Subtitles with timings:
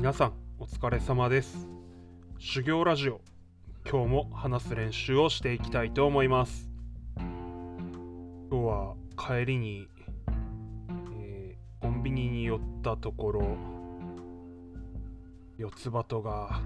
[0.00, 1.68] 皆さんお疲れ様です。
[2.38, 3.20] 修行ラジオ。
[3.86, 6.70] 今日も話す練習をしていきたいと思います。
[7.18, 7.26] 今
[8.50, 9.88] 日は帰りに、
[11.18, 13.58] えー、コンビニに寄ったところ
[15.58, 16.62] 四つ葉とが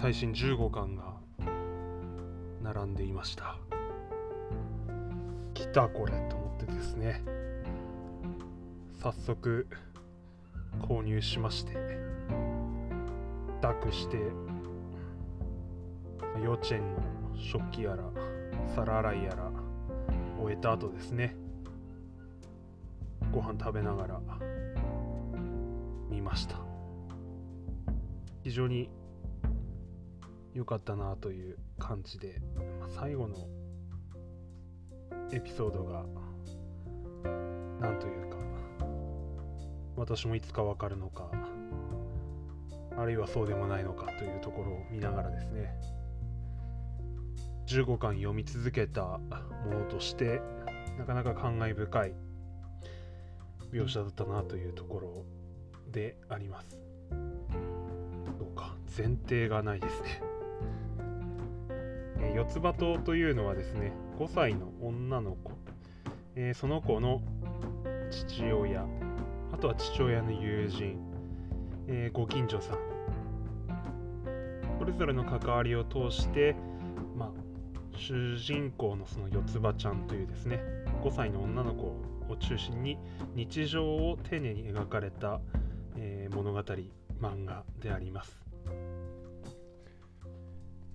[0.00, 1.12] 最新15巻が
[2.62, 3.58] 並んでいました。
[5.52, 7.22] 来たこれと思ってですね。
[8.98, 9.68] 早速
[10.82, 11.74] 購入しまして
[13.60, 14.18] 抱くして
[16.42, 17.02] 幼稚園の
[17.34, 18.10] 食器やら
[18.74, 19.50] 皿洗いやら
[20.40, 21.36] 終えた後ですね
[23.32, 24.20] ご飯食べながら
[26.08, 26.66] 見ました。
[28.46, 28.88] 非常に
[30.54, 32.40] 良かったなという感じで、
[32.78, 33.34] まあ、最後の
[35.32, 36.04] エピソードが
[37.80, 38.25] なんというか
[39.96, 41.30] 私もいつかわかるのか
[42.98, 45.74] あるいはそうでもないのかというところを見ながらですね
[47.66, 49.20] 15巻読み続けたも
[49.80, 50.40] のとして
[50.98, 52.14] なかなか感慨深い
[53.72, 55.24] 描写だったなというところ
[55.90, 56.78] であります。
[58.38, 60.22] どうか前提がないですね。
[62.34, 65.52] 四つ葉島というのはですね5歳の女の子、
[66.34, 67.20] えー、その子の
[68.10, 68.86] 父親。
[69.66, 70.96] とは父親の友人、
[71.88, 72.78] えー、ご近所さん。
[74.78, 76.54] それぞれの関わりを通して、
[77.16, 77.30] まあ、
[77.96, 80.60] 主人公のその四つ葉ちゃんというですね
[81.02, 81.86] 5歳の女の子
[82.28, 82.98] を中心に
[83.34, 85.40] 日常を丁寧に描かれた、
[85.96, 86.60] えー、物語
[87.20, 88.38] 漫画であります、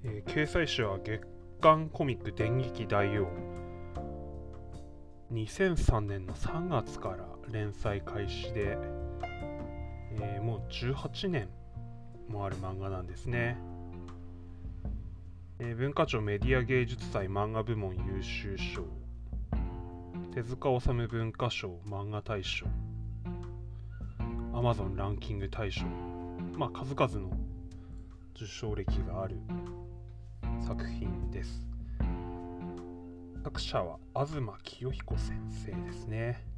[0.04, 1.22] えー、掲載誌は月
[1.60, 3.28] 刊コミック電撃大王。
[5.34, 8.78] 2003年の3月から連載開始で、
[10.22, 11.50] えー、もう18年
[12.28, 13.58] もある漫画なんですね、
[15.60, 18.86] えー、文化庁メディア芸術祭漫画部門優秀賞。
[20.34, 22.66] 手塚治虫文化賞漫画大賞。
[24.54, 25.86] アマゾンランキング大賞。
[26.58, 27.36] まあ数々の
[28.36, 29.38] 受賞歴がある
[30.66, 31.68] 作品です。
[33.44, 36.51] 作者は東清彦先生ですね。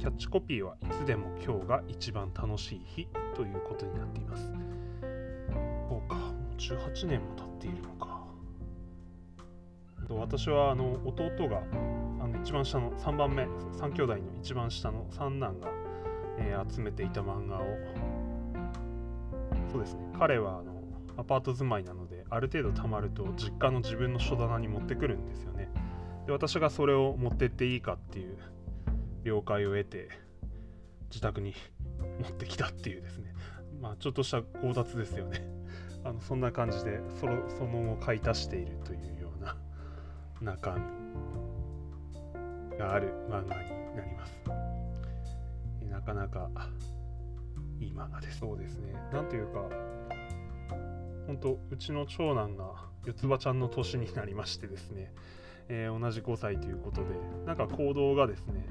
[0.00, 4.50] キャッチコピーはいつでも今日が一番楽しい日ということになっています。
[5.90, 8.24] そうかもう18年も経っているのか。
[10.08, 11.62] 私はあの弟が
[12.18, 15.68] あの一番下の3番目3兄弟の一番下の三男が、
[16.38, 17.64] えー、集めていた漫画を
[19.70, 20.82] そうですね彼はあの
[21.18, 25.68] アパート住まいなのである程度貯まると実家の自分の書棚に持ってくるんですよね。
[26.26, 28.36] で私がそれを持ってっていいかっていう
[29.24, 30.08] 了解を得て
[31.10, 31.54] 自宅に
[32.20, 33.34] 持ってきたっていうですね。
[33.80, 35.42] まあちょっとした強奪ですよね。
[36.04, 39.56] あのそんな感じでそのその後買い足しているというような
[40.40, 40.76] 中
[42.72, 44.40] 身がある漫画になります。
[45.90, 46.50] なかなか
[47.78, 48.38] いい漫画です。
[48.38, 48.94] そうですね。
[49.12, 49.68] なんというか
[51.26, 55.12] 本当うちの長男が四つ葉ちゃんの年になりましてですね、
[55.68, 57.10] えー、同じ5歳ということで
[57.46, 58.66] なんか行動がですね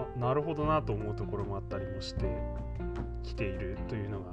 [0.00, 2.24] はなるほどなと思うところもあったりもして
[3.22, 4.26] きているというのが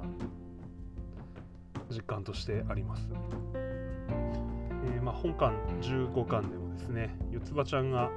[1.90, 3.08] 実感としてあります。
[3.54, 8.10] えー、まあ、本巻15巻でもですね四つ葉ちゃんが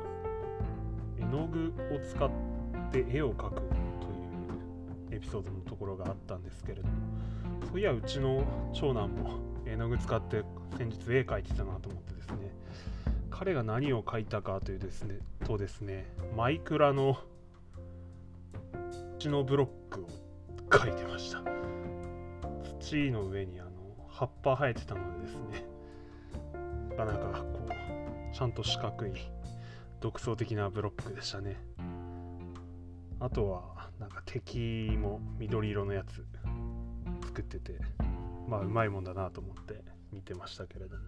[1.18, 2.30] 絵の具を使っ
[2.92, 6.94] て絵を描くというエピソードのところがあったんですけれども
[7.72, 8.44] そういやうちの
[8.74, 9.32] 長男も
[9.66, 10.44] 絵の具使って
[10.78, 12.54] 先日絵描いてたなと思ってですね
[13.30, 16.06] 彼が何を描いたかというですねとですね
[16.36, 17.18] マイクラの
[19.20, 20.08] 土のブロックを
[20.70, 21.42] 描いてました。
[22.80, 23.70] 土の上にあの
[24.08, 25.66] 葉っぱ生えてたのでですね。
[26.92, 29.12] なかなかこうちゃんと四角い
[30.00, 31.58] 独創的なブロックでしたね。
[33.20, 36.26] あとはなんか敵も緑色のやつ
[37.26, 37.74] 作ってて
[38.48, 39.84] まあうまいもんだなと思って
[40.14, 41.04] 見てましたけれども。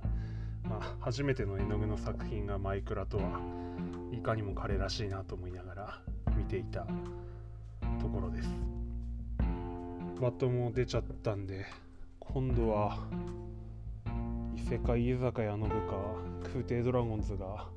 [0.64, 3.40] まあ、初めての絵の具の作品がマイクラとは
[4.12, 6.02] いかにも彼らしいなと思いながら
[6.36, 6.86] 見ていた
[8.12, 8.50] ころです
[10.22, 11.66] バトも出ちゃったんで
[12.20, 12.98] 今度は
[14.56, 15.96] 異世界居酒屋の部か
[16.54, 17.68] 空挺ドラゴンズが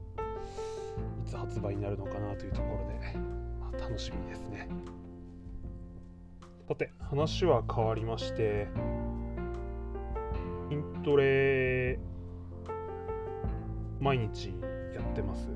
[1.24, 3.18] いつ発売になるのかなというところで、
[3.60, 4.68] まあ、楽しみですね
[6.68, 8.68] さて話は変わりまして
[10.70, 11.98] 筋トレ
[14.00, 14.48] 毎日
[14.94, 15.48] やってます。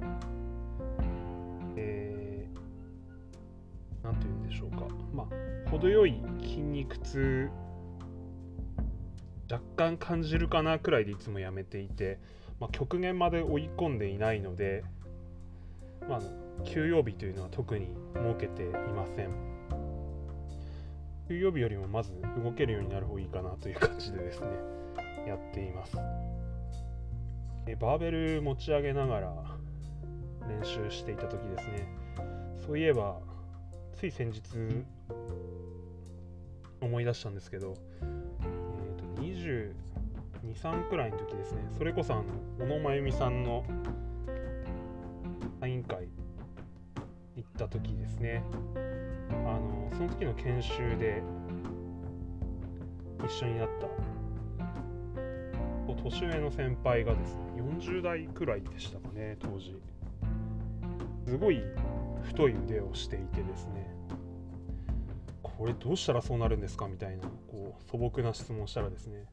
[1.76, 2.07] え
[4.02, 4.86] 何て言うんでしょうか。
[5.14, 7.50] まあ程よい筋肉痛
[9.50, 12.18] 若干感じるかなくらいでいつもやめていて、
[12.60, 14.84] まあ、極限まで追い込んでいないので、
[16.08, 16.20] まあ、
[16.64, 19.30] 休養日というのは特に設けていません。
[21.28, 22.12] 休養日よりもまず
[22.42, 24.46] 動けるようになる方がいいかなという感じでですね
[25.26, 25.96] やっています。
[25.96, 29.34] バーベル持ち上げながら
[30.48, 31.86] 練習していた時ですね。
[32.66, 33.18] そういえば
[33.98, 34.40] つい先日
[36.80, 39.72] 思い出したんですけど、えーと、22、
[40.54, 41.62] 3くらいの時ですね。
[41.76, 42.24] それこそあの
[42.60, 43.64] 小野真由美さんの
[45.58, 46.08] サイン会
[47.34, 48.44] 行った時ですね。
[49.30, 51.20] あのその時の研修で
[53.24, 53.88] 一緒になった
[56.04, 57.40] 年上の先輩がですね
[57.80, 59.76] 40代くらいでしたかね当時。
[61.26, 61.60] すごい
[62.22, 63.88] 太い腕をしていてですね。
[65.58, 69.25] これどうしたらそうなるんですかみたいなこう素朴な質問したらですね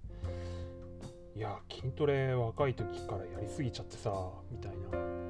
[1.35, 4.11] いや筋トレ若い時からやりすぎちゃってさ
[4.51, 5.25] みたいな。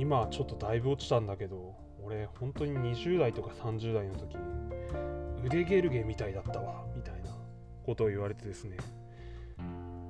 [0.00, 4.34] 今ちょっとだいぶ落ちたんだけど俺本当に20代とか30代の時
[5.44, 7.36] 腕ゲルゲみたいだったわみたいな
[7.84, 8.78] ことを言われてですね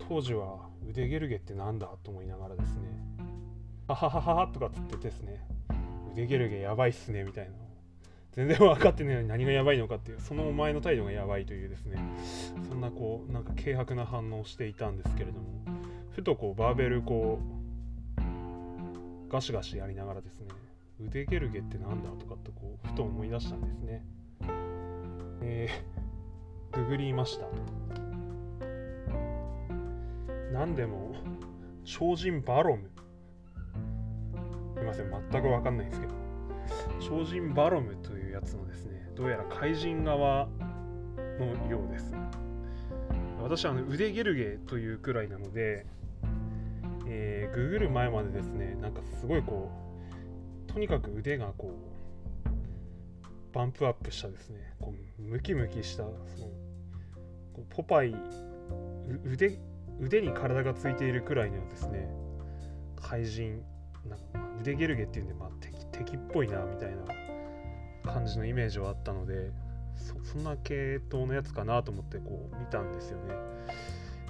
[0.09, 2.89] 当時は腕ゲルゲってなんだと思いながらですね
[3.89, 5.45] ははははとかつってですね
[6.13, 7.70] 腕ゲルゲやばいっすねみたいな。
[8.33, 11.99] 全然分かってないのに何がやばいのかっていうそのお前の態度がやばいというですね。
[12.69, 15.47] そんなこうなんか軽薄な反応をしていたんですけれども
[16.15, 17.41] ふとこうバーベルこ
[18.19, 20.49] うガシガシやりながらですね
[21.05, 24.05] 腕ゲルゲってなんだとかってこうふと思い出したんですね。
[25.43, 27.47] えー、ググりました
[30.53, 31.15] 何でも
[31.85, 32.91] 超人バロム。
[34.77, 36.13] すいません全く分かんないんですけど
[37.01, 40.49] 超人バロムというやつのですねどうやら怪人側
[41.39, 42.15] のようです。
[43.43, 45.87] 私はあの腕ゲルゲというくらいなので、
[47.07, 49.71] えー、ググる前までですねなんかすごいこ
[50.69, 51.75] うとにかく腕がこ
[52.45, 56.15] うバンプアップしたですねこうムキムキしたその
[57.71, 58.15] ポパイ
[59.25, 59.59] 腕
[60.01, 62.09] 腕に体がついているくらいのですね
[63.01, 63.63] 怪人
[64.09, 64.17] な
[64.61, 66.91] 腕ゲルゲっていうんで、まあ、敵敵っぽいなみたい
[68.05, 69.51] な感じのイメージはあったので
[69.97, 73.35] そんな系統のやつかなと思ってこう見たんですよね。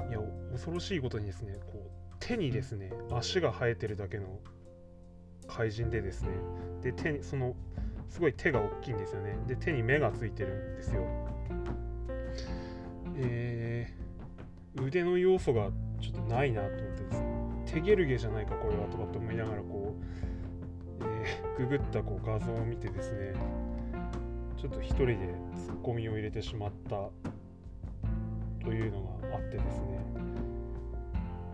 [0.08, 0.18] いや
[0.52, 4.40] 恐ろしいことにですねこう手にですね足が生えてるだけの
[5.46, 6.30] 怪人でですね
[6.82, 7.54] で手にその
[8.08, 9.38] すごい手が大きいんですよね。
[9.46, 11.04] で手に目がついてるんですよ。
[13.16, 14.00] えー
[14.76, 15.70] 腕の要素が
[16.00, 17.26] ちょっとないなと思ってですね。
[17.66, 20.04] 手ゲルゲじゃないかこれはとかって思いながらこう、
[21.02, 23.34] えー、ググったこう画像を見てですね
[24.56, 25.16] ちょっと一人で
[25.56, 27.10] ツッコミを入れてしまった
[28.64, 30.00] というのがあってですね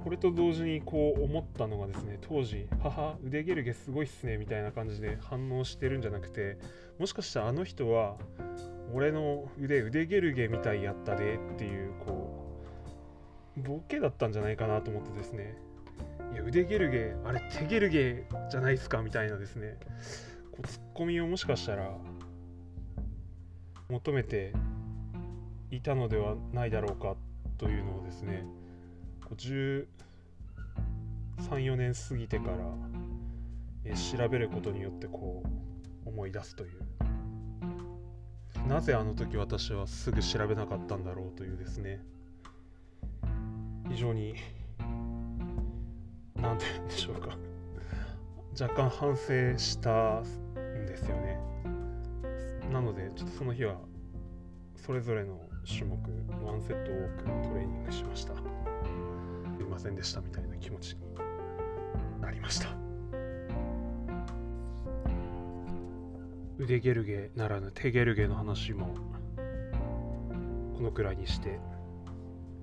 [0.03, 6.59] これと同時にこう思ったのがですね当時「母腕ゲルゲすごいっすね」みたいな感じで反応してるんじゃなくて
[6.99, 8.17] もしかしたらあの人は
[8.93, 12.61] 俺の腕腕ゲルゲみたいやったでっていうこ
[13.57, 15.57] うボケだったんじゃないかなと思ってですね
[16.37, 19.79] や腕ゲルゲあれ手ゲルゲじゃないですかみたいなですね。
[20.53, 21.91] こうツッコミをもしかしたら
[23.89, 24.53] 求めて
[25.71, 27.17] いたのではないだろうか
[27.59, 28.45] というのをですね
[31.39, 32.57] 134年過ぎてから
[33.85, 35.43] え調べることによってこ
[36.05, 36.81] う思い出すという。
[38.69, 42.01] なぜあの時私はすぐ調べなかったんだろうというですね。
[43.89, 44.35] 非常に
[46.47, 47.37] 何て言うんでしょうか。
[48.59, 50.25] 若干反省したん
[50.87, 51.41] ですよね。
[52.73, 53.77] なのでちょっとその日は
[54.77, 55.97] それぞれの種目
[56.45, 58.35] ワンセット多くトレーニングしました。
[58.35, 58.41] す
[59.61, 61.01] いませんでしたみたいな気持ちに
[62.21, 62.69] なりました。
[66.59, 68.95] 腕ゲルゲならぬ手ゲルゲの話も
[70.77, 71.59] このくらいにして。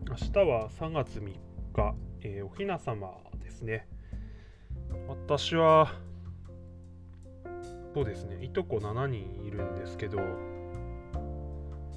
[0.06, 1.24] 明日は3月3
[1.74, 3.33] 日、えー、おひな様です
[3.64, 3.88] ね。
[5.08, 5.92] 私は、
[7.94, 10.20] そうですね、いとこ7人いるんですけど、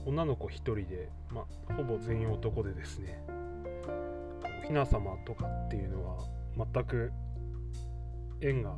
[0.04, 1.46] 女の子1人で、ま、
[1.76, 3.22] ほぼ全員男でですね、
[4.62, 6.24] おひな様とかっていうのは
[6.56, 7.12] 全く
[8.40, 8.74] 縁が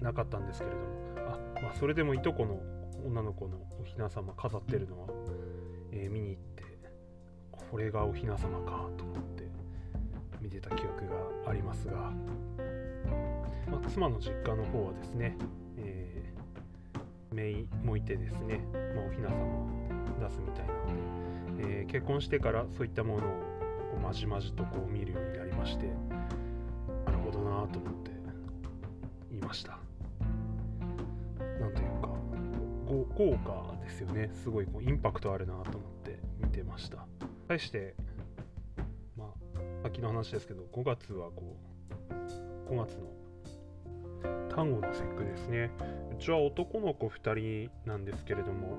[0.00, 0.84] なかったんですけれども、
[1.32, 2.60] あまあ、それでもいとこの
[3.06, 5.08] 女の子のおひな様飾ってるのは、
[5.92, 6.64] えー、見に行って
[7.70, 9.04] これがおひな様かと。
[9.04, 9.37] 思って
[10.48, 11.06] 見てた記憶
[11.44, 12.10] がありますが、
[13.70, 15.36] まあ、妻の実家の方はですね、
[15.76, 18.64] えー、めいもいてですね、
[18.96, 19.66] まあ、おひなさまを
[20.26, 23.28] 出すみたいなので、えー、結婚してからそういったものをこ
[23.98, 25.84] うまじまじとこう見るようになりまして
[27.04, 28.10] なるほどなと思って
[29.36, 29.78] いました。
[31.60, 32.08] なんというか
[32.86, 34.30] 豪華ですよね。
[34.32, 37.06] すごいこうインパクトあるなと思って見てました。
[37.48, 37.94] 対して
[39.88, 41.56] 先の話ですけど5月はこ
[42.68, 43.06] う5月の
[44.54, 45.70] 単語の節句ですね。
[46.12, 48.76] うちは男の子2人なんですけれども、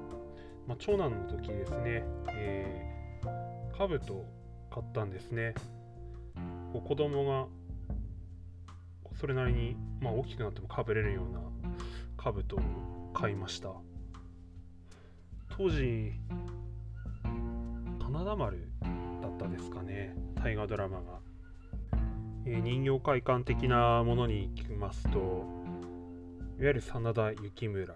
[0.67, 4.23] まあ、長男の時ですね、えー、兜
[4.69, 5.55] 買ったんですね。
[6.73, 7.47] こう子供が
[9.19, 11.39] それなりに、まあ、大きくなってもかぶれるような
[12.17, 13.69] 兜を買いました。
[15.57, 16.13] 当時
[17.23, 18.69] 真田丸
[19.23, 20.28] だったですかね。
[20.41, 21.19] 大河ドラマが、
[22.45, 25.21] えー、人形会館的なものに行きますとい
[26.61, 27.93] わゆる真田幸村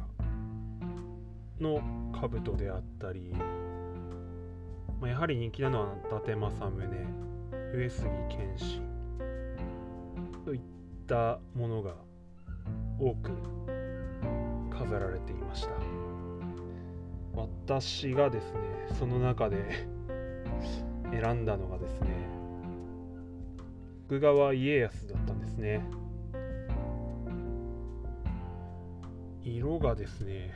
[1.61, 1.81] の
[2.11, 3.31] 兜であったり、
[4.99, 6.87] まあ、やはり人気なのは伊達政宗
[7.73, 8.81] 上杉謙信
[10.43, 10.61] といっ
[11.07, 11.95] たものが
[12.99, 13.31] 多く
[14.69, 15.69] 飾られていました。
[17.35, 18.59] 私がですね
[18.99, 19.87] その中で
[21.21, 22.09] 選んだのがですね
[24.09, 25.81] 徳川家康だったんですね。
[29.43, 30.53] 色がですね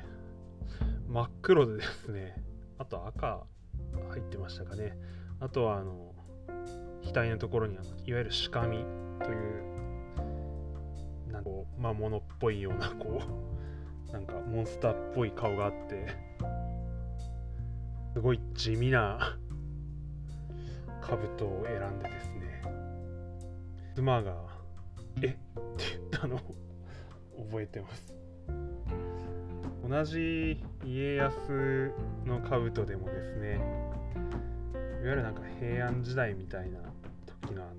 [1.08, 2.36] 真っ黒でですね
[2.78, 3.46] あと赤
[4.10, 4.98] 入ってましたかね。
[5.40, 6.14] あとはあの
[7.14, 11.50] 額のところにはいわゆる鹿身というなんか
[11.80, 13.22] 魔物っぽいようなこ
[14.10, 16.08] うなんかモンスターっぽい顔があって
[18.14, 19.38] すごい地味な
[21.08, 22.62] 兜を選んでですね
[23.96, 24.36] 妻が
[25.22, 25.28] 「え？
[25.28, 25.38] っ?」て
[25.98, 26.40] 言ったのを
[27.46, 28.14] 覚えてます
[29.88, 31.92] 同じ家康
[32.26, 36.80] の兜でもですねいわゆるなんか平安時代みたいな
[37.26, 37.74] 時のあの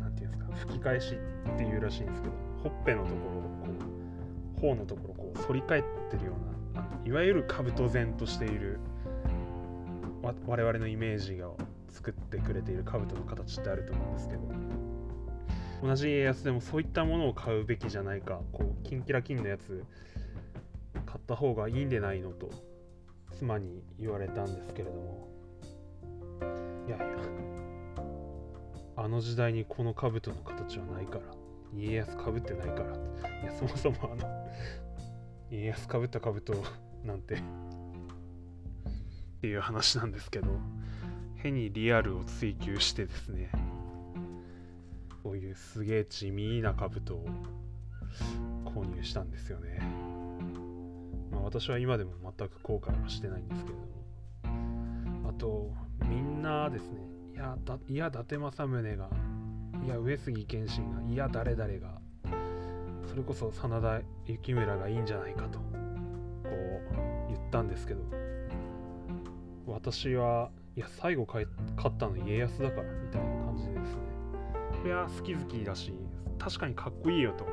[0.00, 3.48] 何て言うんですか吹き返しっていうらしいんですけどほっぺのところをこ
[4.58, 6.32] う頬のところこう反り返ってるよ
[6.74, 8.78] うないわゆる兜然としている
[10.46, 11.50] 我々のイメージが
[11.88, 14.42] 作ってくれている兜の形ってあると思うんですけど。
[15.82, 18.40] 同じ家康でもそういったものを買うべきじゃないか。
[18.52, 19.84] こうキンキラキンのやつ
[21.04, 22.50] 買った方がいいんでないのと
[23.38, 25.28] 妻に言われたんですけれども。
[26.88, 27.06] いやいや
[28.96, 31.22] あの時代にこの兜の形はないから。
[31.74, 32.96] 家康かぶってないから。
[33.42, 34.48] いやそもそもあの
[35.50, 36.54] 家康かぶった兜
[37.04, 37.34] なんて。
[37.34, 37.38] っ
[39.42, 40.46] ていう話なんですけど。
[41.46, 43.50] 変にリアルを追求してですね。
[45.22, 47.24] こういうすげえ地味な兜を
[48.64, 49.80] 購入したんですよね、
[51.32, 53.82] まあ、私は今でも全く後悔はしてないんですけれど
[55.22, 55.28] も。
[55.28, 55.72] あと
[56.08, 57.00] みんなですね
[57.34, 59.10] いやだいや伊達政宗が
[59.84, 62.00] いや上杉謙信がいや誰々が
[63.08, 65.64] それこそ真田幸村がいいんじゃないかとこ
[66.44, 68.02] う言ったんですけど。
[69.66, 71.46] 私はいや最後勝
[71.88, 74.00] ったの家康だからみたいな感じでですね。
[74.84, 75.92] いや好き好きだし
[76.38, 77.46] 確かにかっこいいよと。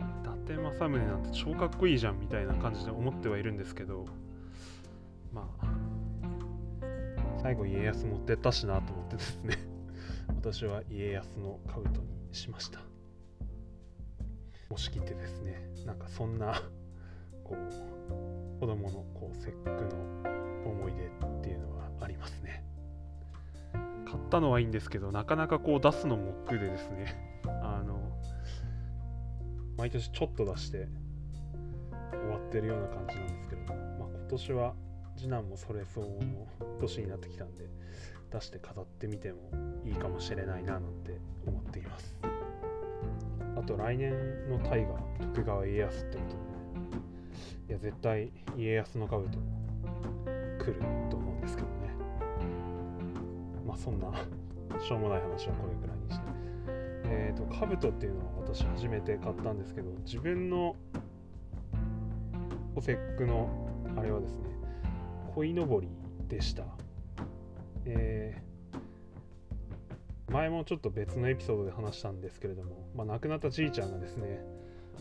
[0.00, 4.06] 伊達政宗なんて超かっこいいじゃんみたいな感じで思ってはいるんですけど。
[5.30, 5.66] まあ
[7.42, 9.58] 最後家康持ってったしなと思ってですね。
[10.34, 12.80] 私は家康の兜にしました。
[14.70, 16.62] 押し切ってですねなんかそんな
[17.44, 21.10] こう子供のこう節句の思い出
[24.32, 27.14] ったのはいいんですけどなかなかこう出すのも億劫でですね。
[27.62, 28.00] あの
[29.76, 30.88] 毎年ちょっと出して
[32.10, 34.74] 終わってるような感じなんですけれども、まあ、今年は
[35.16, 36.46] 次男もそれ相応の
[36.80, 37.68] 年になってきたんで
[38.30, 39.50] 出して飾ってみても
[39.84, 42.16] いいかもしれないななんて思っています。
[43.54, 44.12] あと来年
[44.48, 44.98] の大河
[45.34, 47.02] 徳川家康ってことで、ね、
[47.68, 51.81] いや絶対家康の兜来ると思うんですけどね。
[53.72, 54.12] まあそんな
[54.80, 56.26] しょうもない話はこれぐらいにして。
[57.04, 60.76] えっ、ー、と兜っていうのは私初めて買ったんですけど自分の
[62.74, 64.48] お節句のあれはですね
[65.34, 65.88] 鯉のぼり
[66.28, 66.64] でした。
[67.84, 74.40] えー、前もちょっと別のエピソードで話したんですけれども、まあ、亡くなったじいちゃんがですね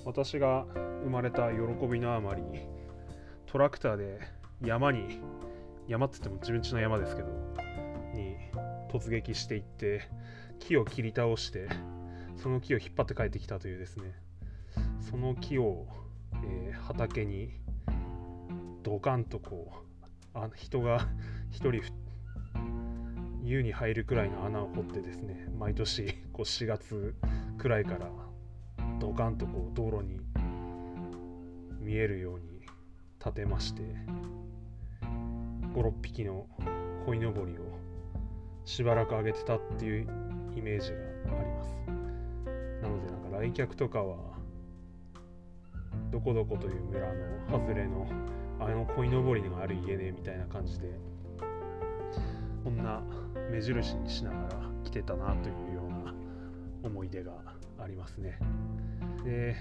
[0.03, 0.65] 私が
[1.03, 2.41] 生まれた喜びのあまり
[3.45, 4.19] トラクターで
[4.63, 5.19] 山に
[5.87, 7.29] 山っつっても自分家の山ですけど
[8.91, 10.01] 突撃していって
[10.59, 11.69] 木を切り倒して
[12.35, 14.13] その木を引っ張って帰ってきたというですね。
[14.99, 15.87] その木を、
[16.43, 17.51] えー、畑に
[18.83, 21.07] ドカンとこうあ人が
[21.51, 21.93] 1人
[23.43, 27.15] 湯に入るくらいの穴を掘ってですね毎年こう4月
[27.57, 28.09] くらいから
[28.99, 30.21] ドカンとこう道路に
[31.79, 32.61] 見えるように
[33.19, 33.81] 建てまして
[35.73, 36.47] 56匹の
[37.05, 37.70] 鯉のぼりを
[38.65, 40.07] しばらく上げてたっていう
[40.55, 40.97] イメージが
[41.39, 41.75] あります。
[42.81, 44.17] なのでなんか来客とかは
[46.11, 47.13] どこどこという村の
[47.49, 48.07] 外れの
[48.59, 50.87] あの鯉のぼりがある家でみたいな感じで
[52.63, 53.01] こんな
[53.49, 54.49] 目印にしながら
[54.83, 56.13] 来てたなというような
[56.83, 57.31] 思い出が
[57.79, 58.37] ありますね。
[59.23, 59.55] で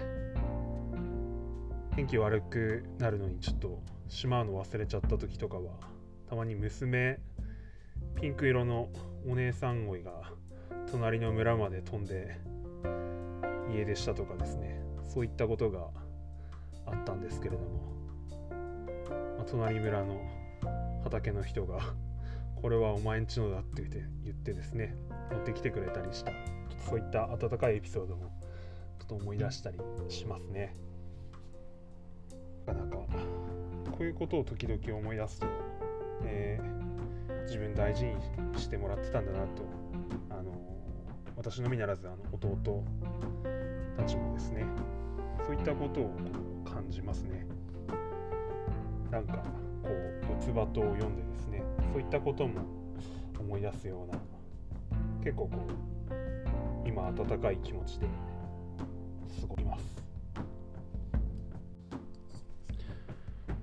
[1.95, 5.71] 天気悪くなるのにちょっとしまうの忘れちゃった時とかは
[6.29, 7.19] たまに娘
[8.15, 8.89] ピンク色の
[9.27, 10.11] お姉さん鯉が
[10.91, 12.39] 隣の村まで飛んで
[13.73, 14.81] 家出したとかですね。
[15.03, 15.89] そういったことが
[16.85, 17.93] あったんですけれども、
[19.37, 20.21] まあ、隣村の
[21.03, 21.79] 畑の人が
[22.61, 24.95] これはお前んちのだって言って言ってですね
[25.31, 26.31] 持ってきてくれたりした。
[26.87, 28.31] そういった温かいエピソードも
[28.99, 29.77] ちょっと思い出したり
[30.09, 30.75] しますね。
[32.65, 32.97] なかなか
[33.91, 35.47] こういうことを時々思い出すと、
[36.23, 36.90] えー、
[37.43, 38.15] 自分大事に
[38.57, 39.63] してもらってたんだなと
[40.29, 40.51] あの
[41.35, 42.83] 私のみならずあの弟
[43.97, 44.65] たちもですね
[45.45, 46.15] そういったことを
[46.63, 47.45] 感じますね。
[49.09, 49.43] なんか
[49.83, 52.61] こう四つ葉とを読んでですねそういったことも
[53.37, 54.19] 思い出すような
[55.21, 58.07] 結構こう今温かい気持ちで
[59.41, 60.01] 過ごします。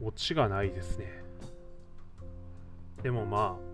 [0.00, 1.06] オチがないですね。
[3.02, 3.67] でもまあ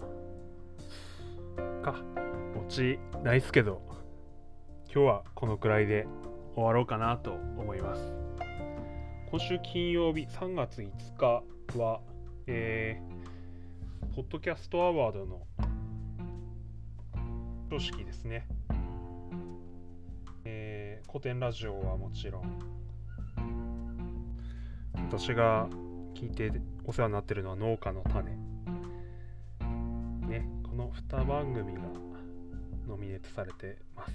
[2.64, 3.83] オチないっすけど
[4.87, 6.06] 今日はこのくらいで
[6.54, 8.00] 終わろうかなと思います
[9.30, 11.42] 今週金曜日3月5日
[11.78, 12.00] は、
[12.47, 15.42] えー、ポッドキャストアワードの
[17.68, 18.46] 組織ですね。
[20.44, 22.59] えー、古典ラジオはもちろん、
[24.94, 25.68] 私が
[26.14, 26.53] 聞いて
[26.85, 28.31] お世話になってるのは農家の種。
[30.29, 32.13] ね、この2番組が
[32.88, 34.12] ノミネートされてます。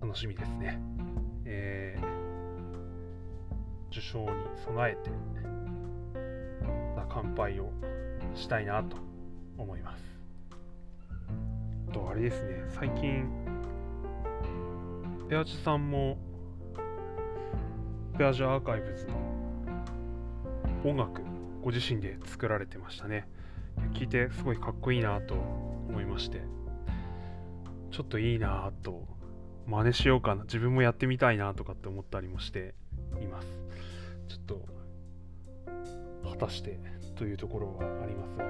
[0.00, 0.78] 楽しみですね。
[1.44, 4.26] えー、受賞に
[4.64, 5.10] 備えて
[7.08, 7.72] 乾杯を
[8.34, 8.96] したいなと
[9.56, 10.02] 思います
[11.92, 13.24] とあれですね最近
[15.28, 16.16] ペアジさんも
[18.16, 19.14] ペアジアーカイブズの
[20.84, 21.22] 音楽
[21.62, 23.28] ご自身で作られてましたね
[23.94, 26.42] 聞いてすごいかっこいいなと思いまして
[27.90, 29.06] ちょっといいなと
[29.66, 30.44] 真似しようかな。
[30.44, 32.74] 自分もやってみたいなとかって思ったりもして
[33.20, 33.48] います。
[34.28, 34.68] ちょっと
[36.30, 36.78] 果たして
[37.16, 38.44] というところはありますが。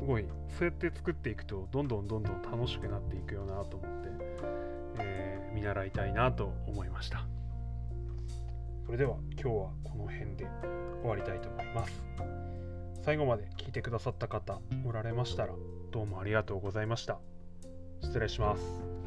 [0.00, 4.08] すごいそうやって作っていくとどんどんどんどん楽しくなっていくよなと思って、
[4.98, 7.26] えー、見習いたいなと思いました。
[8.84, 10.46] それでは今日はこの辺で
[11.00, 12.04] 終わりたいと思います。
[13.02, 15.54] 最後まで聞いてくださった方おられましたら
[15.90, 17.18] どうもありがとうございました。
[18.02, 19.03] 失礼します。